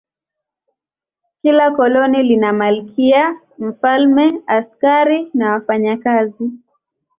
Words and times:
Kila 1.41 1.65
koloni 1.77 2.19
lina 2.29 2.49
malkia, 2.59 3.23
mfalme, 3.67 4.25
askari 4.57 5.29
na 5.33 5.51
wafanyakazi. 5.51 6.45